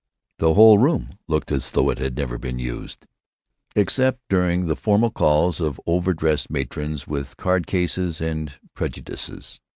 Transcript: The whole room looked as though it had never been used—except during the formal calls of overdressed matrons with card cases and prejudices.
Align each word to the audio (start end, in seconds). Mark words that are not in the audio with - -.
The 0.39 0.55
whole 0.55 0.79
room 0.79 1.19
looked 1.27 1.51
as 1.51 1.69
though 1.69 1.91
it 1.91 1.99
had 1.99 2.17
never 2.17 2.39
been 2.39 2.57
used—except 2.57 4.19
during 4.29 4.65
the 4.65 4.75
formal 4.75 5.11
calls 5.11 5.61
of 5.61 5.79
overdressed 5.85 6.49
matrons 6.49 7.05
with 7.05 7.37
card 7.37 7.67
cases 7.67 8.19
and 8.19 8.51
prejudices. 8.73 9.61